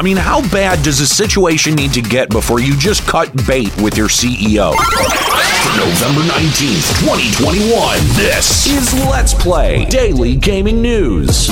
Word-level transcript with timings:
I 0.00 0.04
mean, 0.04 0.16
how 0.16 0.48
bad 0.50 0.84
does 0.84 1.00
a 1.00 1.08
situation 1.08 1.74
need 1.74 1.92
to 1.94 2.00
get 2.00 2.30
before 2.30 2.60
you 2.60 2.76
just 2.76 3.04
cut 3.08 3.32
bait 3.48 3.76
with 3.82 3.96
your 3.96 4.06
CEO? 4.06 4.72
For 4.72 5.76
November 5.76 6.20
19th, 6.20 7.00
2021, 7.00 7.98
this 8.14 8.68
is 8.68 8.94
Let's 9.06 9.34
Play 9.34 9.86
Daily 9.86 10.36
Gaming 10.36 10.80
News. 10.80 11.48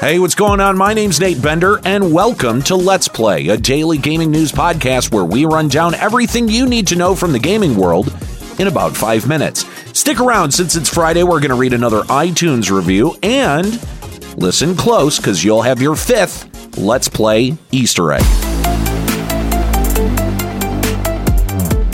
Hey, 0.00 0.18
what's 0.18 0.34
going 0.34 0.60
on? 0.60 0.76
My 0.76 0.92
name's 0.92 1.18
Nate 1.18 1.40
Bender, 1.40 1.80
and 1.86 2.12
welcome 2.12 2.60
to 2.64 2.76
Let's 2.76 3.08
Play, 3.08 3.48
a 3.48 3.56
daily 3.56 3.96
gaming 3.96 4.30
news 4.30 4.52
podcast 4.52 5.14
where 5.14 5.24
we 5.24 5.46
run 5.46 5.68
down 5.68 5.94
everything 5.94 6.46
you 6.46 6.66
need 6.68 6.86
to 6.88 6.96
know 6.96 7.14
from 7.14 7.32
the 7.32 7.38
gaming 7.38 7.74
world 7.74 8.14
in 8.58 8.68
about 8.68 8.94
five 8.94 9.26
minutes. 9.26 9.64
Stick 9.98 10.20
around 10.20 10.50
since 10.50 10.76
it's 10.76 10.90
Friday, 10.90 11.22
we're 11.22 11.40
going 11.40 11.48
to 11.48 11.54
read 11.54 11.72
another 11.72 12.02
iTunes 12.02 12.70
review 12.70 13.16
and 13.22 13.80
listen 14.36 14.76
close 14.76 15.18
because 15.18 15.44
you'll 15.44 15.62
have 15.62 15.80
your 15.80 15.96
fifth 15.96 16.78
Let's 16.78 17.08
Play 17.08 17.56
Easter 17.70 18.12
egg. 18.12 18.51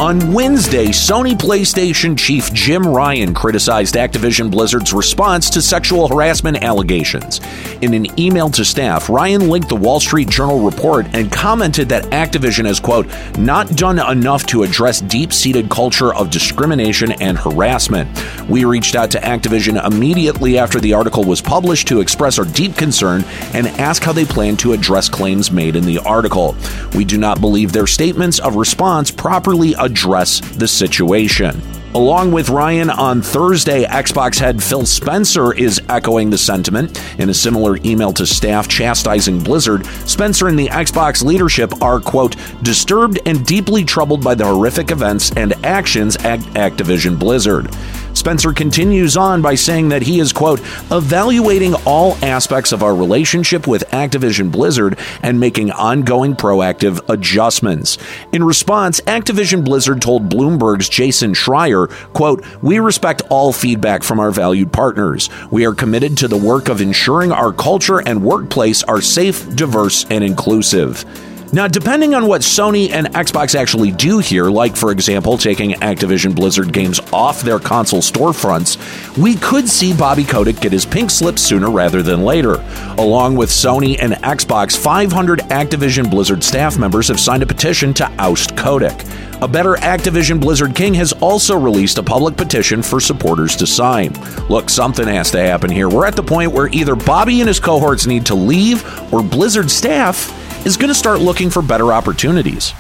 On 0.00 0.32
Wednesday, 0.32 0.86
Sony 0.90 1.36
PlayStation 1.36 2.16
chief 2.16 2.52
Jim 2.52 2.86
Ryan 2.86 3.34
criticized 3.34 3.96
Activision 3.96 4.48
Blizzard's 4.48 4.92
response 4.92 5.50
to 5.50 5.60
sexual 5.60 6.06
harassment 6.06 6.62
allegations. 6.62 7.40
In 7.82 7.92
an 7.94 8.06
email 8.16 8.48
to 8.50 8.64
staff, 8.64 9.08
Ryan 9.08 9.48
linked 9.48 9.68
the 9.68 9.74
Wall 9.74 9.98
Street 9.98 10.28
Journal 10.28 10.60
report 10.60 11.06
and 11.14 11.32
commented 11.32 11.88
that 11.88 12.04
Activision 12.12 12.64
has, 12.64 12.78
quote, 12.78 13.08
not 13.38 13.70
done 13.70 13.98
enough 13.98 14.46
to 14.46 14.62
address 14.62 15.00
deep 15.00 15.32
seated 15.32 15.68
culture 15.68 16.14
of 16.14 16.30
discrimination 16.30 17.10
and 17.20 17.36
harassment. 17.36 18.08
We 18.48 18.64
reached 18.64 18.94
out 18.94 19.10
to 19.10 19.18
Activision 19.18 19.84
immediately 19.84 20.58
after 20.58 20.78
the 20.78 20.92
article 20.92 21.24
was 21.24 21.42
published 21.42 21.88
to 21.88 22.00
express 22.00 22.38
our 22.38 22.44
deep 22.44 22.76
concern 22.76 23.24
and 23.52 23.66
ask 23.66 24.04
how 24.04 24.12
they 24.12 24.24
plan 24.24 24.56
to 24.58 24.74
address 24.74 25.08
claims 25.08 25.50
made 25.50 25.74
in 25.74 25.84
the 25.84 25.98
article. 25.98 26.54
We 26.94 27.04
do 27.04 27.18
not 27.18 27.40
believe 27.40 27.72
their 27.72 27.88
statements 27.88 28.38
of 28.38 28.54
response 28.54 29.10
properly 29.10 29.74
address 29.88 30.40
the 30.56 30.68
situation. 30.68 31.60
Along 31.94 32.32
with 32.32 32.50
Ryan 32.50 32.90
on 32.90 33.22
Thursday, 33.22 33.84
Xbox 33.84 34.38
head 34.38 34.62
Phil 34.62 34.84
Spencer 34.84 35.54
is 35.54 35.80
echoing 35.88 36.28
the 36.28 36.36
sentiment. 36.36 37.00
In 37.18 37.30
a 37.30 37.34
similar 37.34 37.78
email 37.78 38.12
to 38.12 38.26
staff 38.26 38.68
chastising 38.68 39.42
Blizzard, 39.42 39.86
Spencer 40.06 40.48
and 40.48 40.58
the 40.58 40.68
Xbox 40.68 41.24
leadership 41.24 41.82
are, 41.82 41.98
quote, 41.98 42.36
disturbed 42.62 43.20
and 43.24 43.44
deeply 43.46 43.84
troubled 43.84 44.22
by 44.22 44.34
the 44.34 44.44
horrific 44.44 44.90
events 44.90 45.32
and 45.34 45.54
actions 45.64 46.16
at 46.16 46.40
Activision 46.54 47.18
Blizzard. 47.18 47.74
Spencer 48.18 48.52
continues 48.52 49.16
on 49.16 49.40
by 49.42 49.54
saying 49.54 49.90
that 49.90 50.02
he 50.02 50.18
is, 50.18 50.32
quote, 50.32 50.60
evaluating 50.90 51.74
all 51.86 52.16
aspects 52.24 52.72
of 52.72 52.82
our 52.82 52.94
relationship 52.94 53.68
with 53.68 53.88
Activision 53.90 54.50
Blizzard 54.50 54.98
and 55.22 55.38
making 55.38 55.70
ongoing 55.70 56.34
proactive 56.34 57.00
adjustments. 57.08 57.96
In 58.32 58.42
response, 58.42 59.00
Activision 59.02 59.64
Blizzard 59.64 60.02
told 60.02 60.28
Bloomberg's 60.28 60.88
Jason 60.88 61.32
Schreier, 61.32 61.90
quote, 62.12 62.44
we 62.60 62.80
respect 62.80 63.22
all 63.30 63.52
feedback 63.52 64.02
from 64.02 64.18
our 64.18 64.32
valued 64.32 64.72
partners. 64.72 65.30
We 65.52 65.64
are 65.64 65.74
committed 65.74 66.16
to 66.18 66.28
the 66.28 66.36
work 66.36 66.68
of 66.68 66.80
ensuring 66.80 67.30
our 67.30 67.52
culture 67.52 68.00
and 68.00 68.24
workplace 68.24 68.82
are 68.82 69.00
safe, 69.00 69.54
diverse, 69.54 70.04
and 70.10 70.24
inclusive. 70.24 71.04
Now, 71.50 71.66
depending 71.66 72.14
on 72.14 72.26
what 72.26 72.42
Sony 72.42 72.90
and 72.90 73.06
Xbox 73.14 73.54
actually 73.54 73.90
do 73.90 74.18
here, 74.18 74.50
like 74.50 74.76
for 74.76 74.92
example, 74.92 75.38
taking 75.38 75.70
Activision 75.76 76.34
Blizzard 76.34 76.74
games 76.74 77.00
off 77.10 77.40
their 77.40 77.58
console 77.58 78.02
storefronts, 78.02 78.76
we 79.16 79.34
could 79.34 79.66
see 79.66 79.96
Bobby 79.96 80.24
Kotick 80.24 80.60
get 80.60 80.72
his 80.72 80.84
pink 80.84 81.10
slip 81.10 81.38
sooner 81.38 81.70
rather 81.70 82.02
than 82.02 82.22
later. 82.22 82.62
Along 82.98 83.34
with 83.34 83.48
Sony 83.48 83.96
and 83.98 84.12
Xbox, 84.12 84.76
500 84.76 85.38
Activision 85.38 86.10
Blizzard 86.10 86.44
staff 86.44 86.78
members 86.78 87.08
have 87.08 87.18
signed 87.18 87.42
a 87.42 87.46
petition 87.46 87.94
to 87.94 88.12
oust 88.18 88.54
Kotick. 88.54 89.06
A 89.40 89.48
better 89.48 89.76
Activision 89.76 90.38
Blizzard 90.38 90.74
King 90.74 90.92
has 90.94 91.14
also 91.14 91.58
released 91.58 91.96
a 91.96 92.02
public 92.02 92.36
petition 92.36 92.82
for 92.82 93.00
supporters 93.00 93.56
to 93.56 93.66
sign. 93.66 94.12
Look, 94.50 94.68
something 94.68 95.08
has 95.08 95.30
to 95.30 95.40
happen 95.40 95.70
here. 95.70 95.88
We're 95.88 96.06
at 96.06 96.16
the 96.16 96.22
point 96.22 96.52
where 96.52 96.68
either 96.68 96.94
Bobby 96.94 97.40
and 97.40 97.48
his 97.48 97.58
cohorts 97.58 98.06
need 98.06 98.26
to 98.26 98.34
leave 98.34 98.84
or 99.14 99.22
Blizzard 99.22 99.70
staff 99.70 100.34
is 100.68 100.76
going 100.76 100.88
to 100.88 100.94
start 100.94 101.18
looking 101.18 101.48
for 101.48 101.62
better 101.62 101.94
opportunities. 101.94 102.74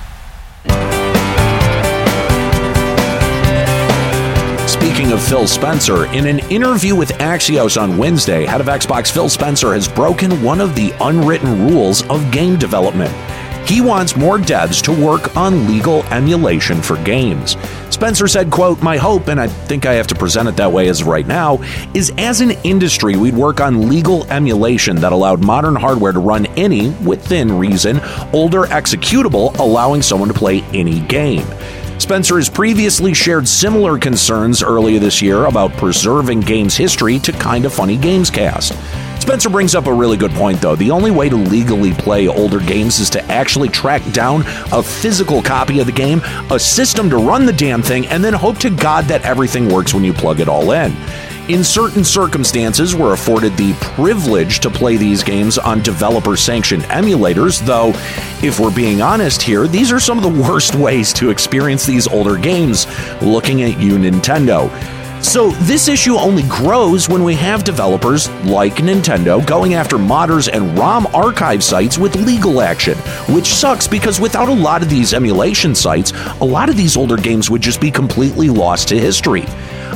Speaking 4.66 5.12
of 5.12 5.22
Phil 5.22 5.46
Spencer, 5.46 6.04
in 6.12 6.26
an 6.26 6.40
interview 6.50 6.94
with 6.94 7.08
Axios 7.12 7.80
on 7.80 7.96
Wednesday, 7.96 8.44
head 8.44 8.60
of 8.60 8.66
Xbox 8.66 9.10
Phil 9.10 9.30
Spencer 9.30 9.72
has 9.72 9.88
broken 9.88 10.42
one 10.42 10.60
of 10.60 10.74
the 10.74 10.92
unwritten 11.00 11.66
rules 11.66 12.02
of 12.10 12.30
game 12.30 12.58
development. 12.58 13.10
He 13.66 13.80
wants 13.80 14.16
more 14.16 14.36
devs 14.36 14.82
to 14.82 14.92
work 14.92 15.34
on 15.34 15.66
legal 15.66 16.04
emulation 16.12 16.82
for 16.82 17.02
games. 17.04 17.56
Spencer 17.98 18.28
said, 18.28 18.48
quote, 18.48 18.80
My 18.80 18.96
hope, 18.96 19.26
and 19.26 19.40
I 19.40 19.48
think 19.48 19.84
I 19.84 19.94
have 19.94 20.06
to 20.06 20.14
present 20.14 20.48
it 20.48 20.54
that 20.58 20.70
way 20.70 20.88
as 20.88 21.00
of 21.00 21.08
right 21.08 21.26
now, 21.26 21.60
is 21.94 22.12
as 22.16 22.40
an 22.40 22.52
industry 22.62 23.16
we'd 23.16 23.34
work 23.34 23.60
on 23.60 23.88
legal 23.88 24.24
emulation 24.30 24.94
that 24.98 25.10
allowed 25.10 25.42
modern 25.42 25.74
hardware 25.74 26.12
to 26.12 26.20
run 26.20 26.46
any, 26.56 26.90
within 27.04 27.58
reason, 27.58 27.98
older 28.32 28.66
executable, 28.66 29.58
allowing 29.58 30.00
someone 30.00 30.28
to 30.28 30.34
play 30.34 30.62
any 30.72 31.00
game. 31.00 31.44
Spencer 31.98 32.36
has 32.36 32.48
previously 32.48 33.12
shared 33.14 33.48
similar 33.48 33.98
concerns 33.98 34.62
earlier 34.62 35.00
this 35.00 35.20
year 35.20 35.46
about 35.46 35.72
preserving 35.72 36.42
games 36.42 36.76
history 36.76 37.18
to 37.18 37.32
Kinda 37.32 37.68
Funny 37.68 37.98
Gamescast. 37.98 39.07
Spencer 39.28 39.50
brings 39.50 39.74
up 39.74 39.86
a 39.86 39.92
really 39.92 40.16
good 40.16 40.30
point, 40.30 40.58
though. 40.58 40.74
The 40.74 40.90
only 40.90 41.10
way 41.10 41.28
to 41.28 41.36
legally 41.36 41.92
play 41.92 42.28
older 42.28 42.60
games 42.60 42.98
is 42.98 43.10
to 43.10 43.22
actually 43.26 43.68
track 43.68 44.02
down 44.10 44.42
a 44.72 44.82
physical 44.82 45.42
copy 45.42 45.80
of 45.80 45.86
the 45.86 45.92
game, 45.92 46.22
a 46.50 46.58
system 46.58 47.10
to 47.10 47.18
run 47.18 47.44
the 47.44 47.52
damn 47.52 47.82
thing, 47.82 48.06
and 48.06 48.24
then 48.24 48.32
hope 48.32 48.56
to 48.60 48.70
God 48.70 49.04
that 49.04 49.26
everything 49.26 49.68
works 49.68 49.92
when 49.92 50.02
you 50.02 50.14
plug 50.14 50.40
it 50.40 50.48
all 50.48 50.72
in. 50.72 50.96
In 51.50 51.62
certain 51.62 52.04
circumstances, 52.04 52.94
we're 52.94 53.12
afforded 53.12 53.54
the 53.58 53.74
privilege 53.74 54.60
to 54.60 54.70
play 54.70 54.96
these 54.96 55.22
games 55.22 55.58
on 55.58 55.82
developer 55.82 56.34
sanctioned 56.34 56.84
emulators, 56.84 57.60
though, 57.60 57.90
if 58.42 58.58
we're 58.58 58.74
being 58.74 59.02
honest 59.02 59.42
here, 59.42 59.68
these 59.68 59.92
are 59.92 60.00
some 60.00 60.16
of 60.16 60.24
the 60.24 60.42
worst 60.50 60.74
ways 60.74 61.12
to 61.12 61.28
experience 61.28 61.84
these 61.84 62.08
older 62.08 62.38
games 62.38 62.86
looking 63.20 63.60
at 63.60 63.78
you, 63.78 63.98
Nintendo. 63.98 64.70
So, 65.20 65.50
this 65.50 65.88
issue 65.88 66.16
only 66.16 66.44
grows 66.44 67.08
when 67.08 67.24
we 67.24 67.34
have 67.34 67.64
developers 67.64 68.30
like 68.44 68.76
Nintendo 68.76 69.44
going 69.44 69.74
after 69.74 69.96
modders 69.96 70.48
and 70.50 70.78
ROM 70.78 71.06
archive 71.08 71.62
sites 71.62 71.98
with 71.98 72.14
legal 72.14 72.60
action, 72.62 72.96
which 73.28 73.46
sucks 73.46 73.88
because 73.88 74.20
without 74.20 74.48
a 74.48 74.54
lot 74.54 74.80
of 74.80 74.88
these 74.88 75.12
emulation 75.12 75.74
sites, 75.74 76.12
a 76.40 76.44
lot 76.44 76.68
of 76.68 76.76
these 76.76 76.96
older 76.96 77.16
games 77.16 77.50
would 77.50 77.60
just 77.60 77.80
be 77.80 77.90
completely 77.90 78.48
lost 78.48 78.88
to 78.88 78.98
history. 78.98 79.44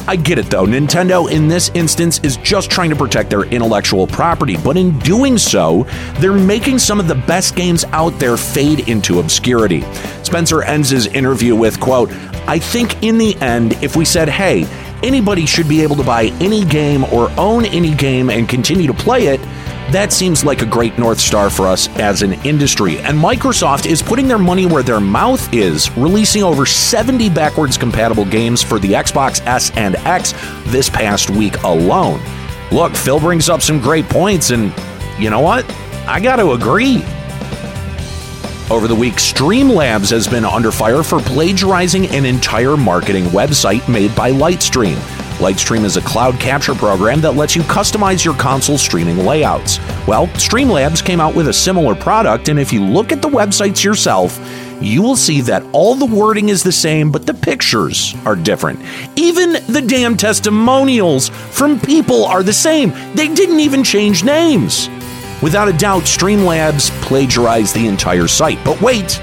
I 0.09 0.17
get 0.17 0.39
it 0.39 0.47
though, 0.47 0.67
Nintendo 0.67 1.31
in 1.31 1.47
this 1.47 1.71
instance 1.75 2.19
is 2.25 2.37
just 2.39 2.71
trying 2.71 2.91
to 2.91 2.97
protect 2.97 3.31
their 3.31 3.45
intellectual 3.45 4.09
property, 4.09 4.57
but 4.57 4.77
in 4.77 4.99
doing 4.99 5.39
so, 5.39 5.87
they're 6.15 6.33
making 6.33 6.81
some 6.81 6.99
of 6.99 7.07
the 7.07 7.15
best 7.15 7.55
games 7.55 7.85
out 7.93 8.19
there 8.19 8.37
fade 8.37 8.89
into 8.89 9.21
obscurity. 9.21 9.83
Spencer 10.25 10.63
ends 10.63 10.91
his 10.91 11.07
interview 11.07 11.55
with, 11.55 11.79
quote, 11.79 12.11
I 12.49 12.59
think 12.59 13.05
in 13.05 13.19
the 13.19 13.37
end, 13.37 13.75
if 13.85 13.95
we 13.95 14.05
said, 14.05 14.29
hey, 14.29 14.67
anybody 15.03 15.47
should 15.47 15.69
be 15.69 15.83
able 15.83 15.97
to 15.97 16.03
buy 16.03 16.25
any 16.41 16.65
game 16.65 17.05
or 17.05 17.31
own 17.39 17.65
any 17.67 17.95
game 17.95 18.31
and 18.31 18.49
continue 18.49 18.87
to 18.87 18.95
play 18.95 19.27
it, 19.27 19.41
that 19.91 20.13
seems 20.13 20.45
like 20.45 20.63
a 20.63 20.67
great 20.67 20.99
North 20.99 21.21
Star 21.21 21.51
for 21.51 21.67
us 21.67 21.89
as 21.99 22.23
an 22.23 22.33
industry. 22.45 22.99
And 22.99 23.19
Microsoft 23.19 23.85
is 23.85 24.03
putting 24.03 24.27
their 24.27 24.39
money 24.39 24.65
where 24.65 24.83
their 24.83 25.01
mouth 25.01 25.53
is, 25.53 25.91
releasing 25.97 26.43
over 26.43 26.65
70 26.65 27.29
backwards 27.31 27.77
compatible 27.77 28.25
games 28.25 28.63
for 28.63 28.79
the 28.79 28.93
Xbox 28.93 29.45
S 29.47 29.71
and 29.77 29.97
X 29.97 30.33
this 30.67 30.89
past 30.89 31.31
week 31.31 31.63
alone. 31.63 32.21
Look, 32.71 32.95
Phil 32.95 33.21
brings 33.21 33.51
up 33.51 33.61
some 33.61 33.81
great 33.81 34.09
points, 34.09 34.51
and 34.51 34.73
you 35.19 35.29
know 35.29 35.41
what? 35.41 35.71
I 36.07 36.21
got 36.21 36.37
to 36.37 36.53
agree. 36.53 37.03
Over 38.73 38.89
the 38.89 38.95
week, 38.95 39.17
Streamlabs 39.17 40.11
has 40.13 40.27
been 40.27 40.47
under 40.47 40.73
fire 40.73 41.03
for 41.03 41.21
plagiarizing 41.21 42.07
an 42.07 42.25
entire 42.25 42.75
marketing 42.75 43.25
website 43.25 43.87
made 43.87 44.17
by 44.17 44.33
Lightstream. 44.33 44.95
Lightstream 45.37 45.85
is 45.85 45.99
a 45.99 46.01
cloud 46.01 46.41
capture 46.41 46.75
program 46.75 47.21
that 47.21 47.37
lets 47.37 47.55
you 47.55 47.61
customize 47.65 48.25
your 48.25 48.33
console 48.33 48.79
streaming 48.79 49.27
layouts. 49.27 49.79
Well, 50.07 50.27
Streamlabs 50.29 51.05
came 51.05 51.21
out 51.21 51.35
with 51.35 51.49
a 51.49 51.53
similar 51.53 51.95
product, 51.95 52.49
and 52.49 52.59
if 52.59 52.73
you 52.73 52.83
look 52.83 53.13
at 53.13 53.21
the 53.21 53.29
websites 53.29 53.85
yourself, 53.85 54.41
you 54.81 55.03
will 55.03 55.17
see 55.17 55.43
that 55.43 55.63
all 55.75 55.95
the 55.95 56.07
wording 56.07 56.49
is 56.49 56.63
the 56.63 56.73
same, 56.73 57.13
but 57.13 57.27
the 57.27 57.35
pictures 57.35 58.15
are 58.25 58.35
different. 58.35 58.81
Even 59.17 59.53
the 59.69 59.85
damn 59.87 60.17
testimonials 60.17 61.29
from 61.29 61.79
people 61.79 62.25
are 62.25 62.43
the 62.43 62.55
same. 62.55 62.91
They 63.15 63.29
didn't 63.29 63.61
even 63.61 63.85
change 63.85 64.25
names. 64.25 64.89
Without 65.43 65.69
a 65.69 65.73
doubt, 65.73 66.05
Streamlabs 66.05 66.91
plagiarized 67.03 67.75
the 67.75 67.89
entire 67.89 68.29
site. 68.29 68.65
But 68.65 68.81
wait, 68.81 69.21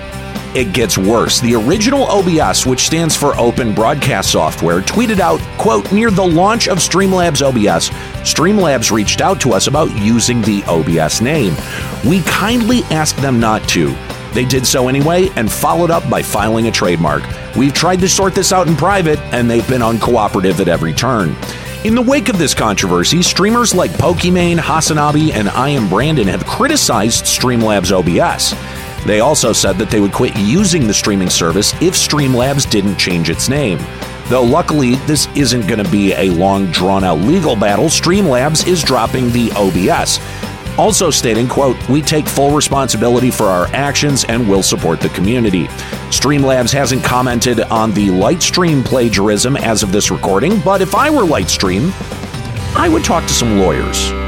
it 0.54 0.74
gets 0.74 0.98
worse. 0.98 1.40
The 1.40 1.56
original 1.56 2.04
OBS, 2.08 2.66
which 2.66 2.82
stands 2.82 3.16
for 3.16 3.36
Open 3.40 3.74
Broadcast 3.74 4.32
Software, 4.32 4.82
tweeted 4.82 5.20
out, 5.20 5.40
quote, 5.58 5.92
near 5.92 6.12
the 6.12 6.26
launch 6.26 6.68
of 6.68 6.80
Streamlabs 6.80 7.42
OBS, 7.42 7.90
Streamlabs 8.28 8.92
reached 8.92 9.22
out 9.22 9.40
to 9.42 9.54
us 9.54 9.68
about 9.68 9.96
using 9.98 10.42
the 10.42 10.64
OBS 10.68 11.22
name. 11.22 11.56
We 12.06 12.22
kindly 12.24 12.84
asked 12.92 13.18
them 13.18 13.40
not 13.40 13.68
to. 13.70 13.96
They 14.34 14.46
did 14.46 14.68
so 14.68 14.90
anyway 14.90 15.30
and 15.36 15.52
followed 15.52 15.90
up 15.90 16.08
by 16.10 16.22
filing 16.22 16.68
a 16.68 16.72
trademark. 16.72 17.24
We've 17.56 17.74
tried 17.74 18.00
to 18.02 18.10
sort 18.10 18.36
this 18.36 18.52
out 18.52 18.68
in 18.68 18.76
private, 18.76 19.20
and 19.34 19.50
they've 19.50 19.68
been 19.68 19.82
uncooperative 19.82 20.60
at 20.60 20.68
every 20.68 20.94
turn. 20.94 21.36
In 21.86 21.96
the 21.96 22.02
wake 22.02 22.28
of 22.28 22.38
this 22.38 22.54
controversy, 22.54 23.22
streamers 23.22 23.74
like 23.74 23.92
Pokimane, 23.92 24.58
Hasanabi, 24.58 25.32
and 25.32 25.48
I 25.48 25.70
Am 25.70 25.88
Brandon 25.88 26.28
have 26.28 26.46
criticized 26.46 27.24
Streamlabs 27.24 27.94
OBS. 27.94 28.54
They 29.06 29.22
also 29.22 29.54
said 29.54 29.78
that 29.78 29.90
they 29.90 30.02
would 30.02 30.12
quit 30.12 30.36
using 30.36 30.88
the 30.88 30.94
streaming 30.94 31.30
service 31.30 31.72
if 31.76 31.94
Streamlabs 31.94 32.70
didn't 32.70 32.98
change 32.98 33.30
its 33.30 33.48
name. 33.48 33.80
Though 34.26 34.44
luckily, 34.44 34.96
this 35.08 35.30
isn't 35.38 35.68
going 35.68 35.82
to 35.82 35.90
be 35.90 36.12
a 36.12 36.32
long, 36.32 36.66
drawn 36.70 37.06
out 37.06 37.20
legal 37.20 37.56
battle, 37.56 37.86
Streamlabs 37.86 38.68
is 38.68 38.84
dropping 38.84 39.32
the 39.32 39.50
OBS. 39.54 40.20
Also 40.78 41.10
stating, 41.10 41.48
quote, 41.48 41.78
we 41.90 42.02
take 42.02 42.28
full 42.28 42.52
responsibility 42.52 43.32
for 43.32 43.46
our 43.46 43.68
actions 43.68 44.24
and 44.26 44.48
will 44.48 44.64
support 44.64 45.02
the 45.02 45.10
community. 45.10 45.66
Streamlabs 46.10 46.72
hasn't 46.72 47.04
commented 47.04 47.60
on 47.62 47.94
the 47.94 48.08
Lightstream 48.08 48.84
plagiarism 48.84 49.58
as 49.58 49.84
of 49.84 49.92
this 49.92 50.12
recording, 50.12 50.60
but 50.62 50.82
if 50.82 50.96
I 50.96 51.10
were 51.10 51.24
Lightstream, 51.24 51.92
I 52.76 52.88
would 52.88 53.04
talk 53.04 53.24
to 53.24 53.34
some 53.34 53.60
lawyers. 53.60 54.19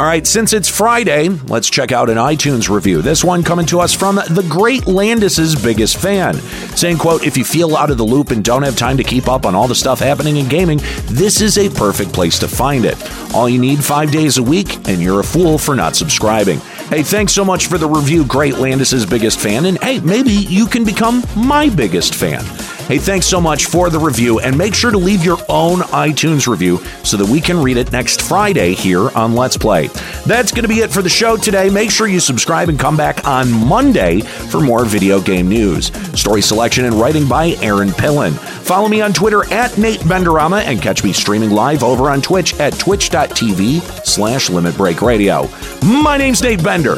All 0.00 0.06
right, 0.06 0.26
since 0.26 0.54
it's 0.54 0.66
Friday, 0.66 1.28
let's 1.28 1.68
check 1.68 1.92
out 1.92 2.08
an 2.08 2.16
iTunes 2.16 2.74
review. 2.74 3.02
This 3.02 3.22
one 3.22 3.42
coming 3.42 3.66
to 3.66 3.80
us 3.80 3.92
from 3.92 4.14
the 4.16 4.46
great 4.48 4.86
Landis's 4.86 5.54
biggest 5.54 5.98
fan, 5.98 6.36
saying, 6.74 6.96
quote, 6.96 7.26
if 7.26 7.36
you 7.36 7.44
feel 7.44 7.76
out 7.76 7.90
of 7.90 7.98
the 7.98 8.02
loop 8.02 8.30
and 8.30 8.42
don't 8.42 8.62
have 8.62 8.76
time 8.76 8.96
to 8.96 9.04
keep 9.04 9.28
up 9.28 9.44
on 9.44 9.54
all 9.54 9.68
the 9.68 9.74
stuff 9.74 9.98
happening 9.98 10.38
in 10.38 10.48
gaming, 10.48 10.80
this 11.04 11.42
is 11.42 11.58
a 11.58 11.68
perfect 11.68 12.14
place 12.14 12.38
to 12.38 12.48
find 12.48 12.86
it. 12.86 12.96
All 13.34 13.46
you 13.46 13.60
need 13.60 13.84
five 13.84 14.10
days 14.10 14.38
a 14.38 14.42
week, 14.42 14.76
and 14.88 15.02
you're 15.02 15.20
a 15.20 15.22
fool 15.22 15.58
for 15.58 15.76
not 15.76 15.96
subscribing. 15.96 16.60
Hey, 16.88 17.02
thanks 17.02 17.34
so 17.34 17.44
much 17.44 17.66
for 17.66 17.76
the 17.76 17.86
review, 17.86 18.24
great 18.24 18.54
Landis's 18.54 19.04
biggest 19.04 19.38
fan, 19.38 19.66
and 19.66 19.76
hey, 19.82 20.00
maybe 20.00 20.32
you 20.32 20.64
can 20.64 20.82
become 20.82 21.22
my 21.36 21.68
biggest 21.68 22.14
fan. 22.14 22.42
Hey, 22.90 22.98
thanks 22.98 23.26
so 23.26 23.40
much 23.40 23.66
for 23.66 23.88
the 23.88 24.00
review, 24.00 24.40
and 24.40 24.58
make 24.58 24.74
sure 24.74 24.90
to 24.90 24.98
leave 24.98 25.24
your 25.24 25.38
own 25.48 25.78
iTunes 25.92 26.48
review 26.48 26.78
so 27.04 27.16
that 27.16 27.24
we 27.24 27.40
can 27.40 27.62
read 27.62 27.76
it 27.76 27.92
next 27.92 28.20
Friday 28.20 28.74
here 28.74 29.10
on 29.10 29.36
Let's 29.36 29.56
Play. 29.56 29.86
That's 30.26 30.50
going 30.50 30.64
to 30.64 30.68
be 30.68 30.80
it 30.80 30.90
for 30.90 31.00
the 31.00 31.08
show 31.08 31.36
today. 31.36 31.70
Make 31.70 31.92
sure 31.92 32.08
you 32.08 32.18
subscribe 32.18 32.68
and 32.68 32.76
come 32.76 32.96
back 32.96 33.24
on 33.28 33.48
Monday 33.52 34.22
for 34.22 34.60
more 34.60 34.84
video 34.84 35.20
game 35.20 35.48
news. 35.48 35.92
Story 36.18 36.42
selection 36.42 36.84
and 36.84 36.96
writing 36.96 37.28
by 37.28 37.50
Aaron 37.62 37.90
Pillen. 37.90 38.32
Follow 38.32 38.88
me 38.88 39.00
on 39.02 39.12
Twitter 39.12 39.44
at 39.52 39.78
Nate 39.78 40.00
Benderama 40.00 40.60
and 40.64 40.82
catch 40.82 41.04
me 41.04 41.12
streaming 41.12 41.50
live 41.50 41.84
over 41.84 42.10
on 42.10 42.20
Twitch 42.20 42.58
at 42.58 42.76
twitch.tv 42.76 43.82
slash 44.04 44.50
Limit 44.50 44.76
Break 44.76 45.00
Radio. 45.00 45.48
My 45.84 46.16
name's 46.16 46.42
Nate 46.42 46.64
Bender. 46.64 46.96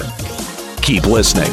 Keep 0.81 1.05
listening. 1.05 1.53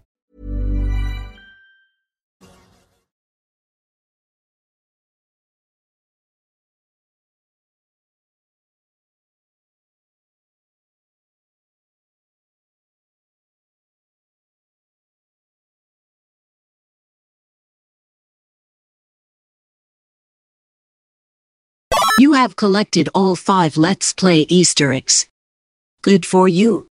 You 22.21 22.33
have 22.33 22.55
collected 22.55 23.09
all 23.15 23.35
five 23.35 23.77
Let's 23.77 24.13
Play 24.13 24.45
Easter 24.47 24.93
eggs. 24.93 25.27
Good 26.03 26.23
for 26.23 26.47
you. 26.47 26.90